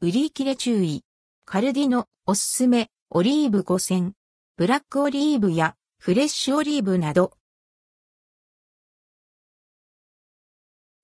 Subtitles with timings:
[0.00, 1.02] 売り切れ注意。
[1.44, 4.12] カルディのおすすめ、オリーブ5000、
[4.56, 7.32] ブラックオリーブやフレッシュオリーブなど。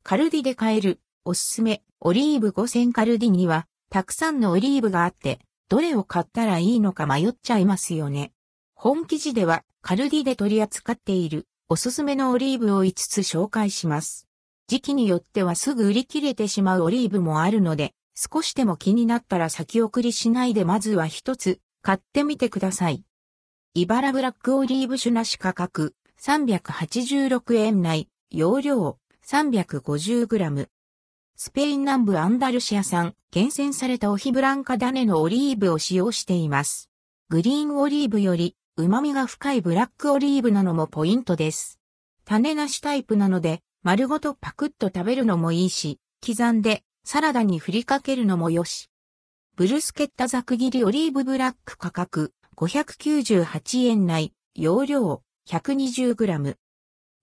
[0.05, 8.31] カルディで買える、おすすめ、オリーブ5000カルディには、たくさんのオリーブがあって、どれを買ったらいいのか迷っちゃいますよね。
[8.77, 14.29] 本記事では、カルディで取り扱っている、おすすめのオリーブを5つ紹介します。
[14.69, 23.05] 時期によってはすぐ売り切れてしまうオリーブもあるので、少しでも気になったら先送りしないでまずは一つ買ってみてください。
[23.75, 30.69] 茨ブラックオリーブ酒なし価格386円内、容量 350g。
[31.37, 36.89] スペイン南部アンダルシア産、厳選されたオヒブランカ種のオリーブを使用しています。
[37.29, 41.81] グリーンオリーブより旨味が深いブラックオリーブなのもポイントです。
[42.25, 48.89] 種なしタイプなので、丸ごとパクッと食べるのもいいし、刻んでサラダに振りかけるのもよし。
[49.57, 56.57] ブルスケッタザク切りオリーブブラック価格598円内、容量 120g。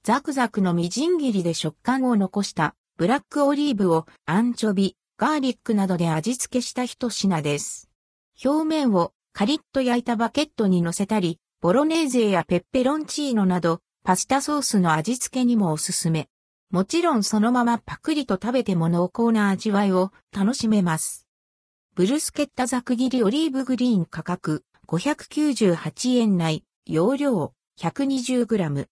[0.03, 7.89] ザクザクのみじん切りで食感を残したブラックオリーブをアンチョビ、ガーリックなどで味付けした一品です。
[8.45, 16.27] 表面をカリッと焼いたバケットに乗せたり、ボロネーゼやペッペロンチーノなどパスタソースの味付けにもおすすめ。
[16.71, 21.27] もちろんそのままパクリと食べても濃厚な味わいを楽しめます。
[21.95, 28.87] ブルスケッタザク切りオリーブグリーン価格598円内、容量 120g。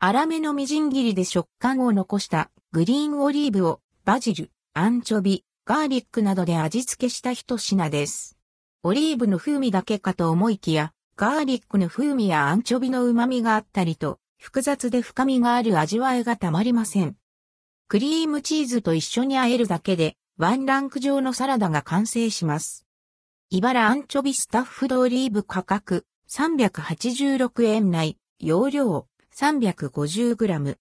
[0.00, 8.36] 粗めのみじん切りで食感を残したグリーンオリーブをバジル、アンチョビ、ガーリックなどで味付けした一品です。
[8.82, 17.16] オリーブの風味だけかと思いきや、ガーリックの風味やアンチョビの旨味があったりと、複雑で深みがある味わいがたまりません。
[17.88, 22.84] クリームチーズと一緒に和えるだけで、ワンランク状のサラダが完成します。
[23.48, 30.76] 茨アンチョビスタッフドオリーブ価格386円内、容量 350g。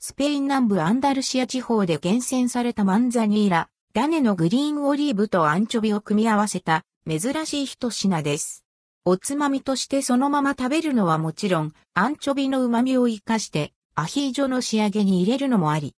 [0.00, 8.67] スペイン南部アンダルシア地方で厳選されたマンザニーラ、ダネのグリーンオリーブとアンチョビを組み合わせた珍しい一品です。
[9.10, 15.94] おつまみとしてそのまま食べるのはもちろん、アンチョビの旨味を活かして、アヒージョの仕上げに入れるのもあり。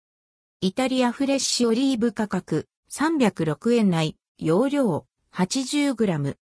[0.61, 6.35] イタリアフレッシュオリーブ価格306円内、容量 80g。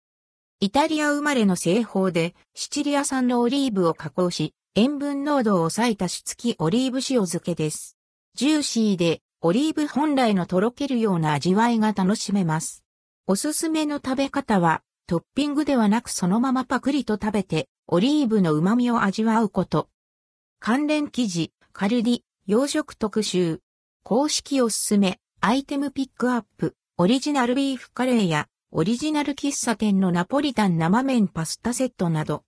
[0.60, 7.96] イタリア生まれの製法で、シチリア産のオリーブを加工し、塩分濃度を抑えたしつきオリーブ塩漬けです。
[8.34, 12.84] ジューシーで、オリーブ本来のとろけるような味わいが楽しめます。
[13.28, 19.88] おすすめの食べ方は、トッピングではなくそのままパクリと食べて、オリーブの旨味を味わうこと。
[20.60, 23.62] 関連記事、カルディ、洋食特集。
[24.04, 32.44] 公式おすすめ、アイテムピックアップ、オリジナルビーフカレーや、オリジナル喫茶店のナポリタン生麺パスタセットなど。